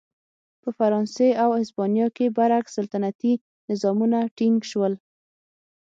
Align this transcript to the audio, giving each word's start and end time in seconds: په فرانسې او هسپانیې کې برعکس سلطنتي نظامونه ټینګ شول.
په 0.61 0.69
فرانسې 0.77 1.29
او 1.43 1.49
هسپانیې 1.59 2.07
کې 2.15 2.33
برعکس 2.37 2.71
سلطنتي 2.77 3.33
نظامونه 3.69 4.17
ټینګ 4.37 4.57
شول. 4.71 4.93